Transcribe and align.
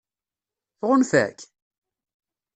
Tɣunfa-k? 0.79 1.39